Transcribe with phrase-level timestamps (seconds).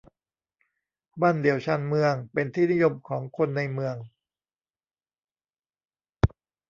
[1.21, 3.95] บ้านเดี่ยวชานเมือง เป็นที่นิยมของคนในเมือง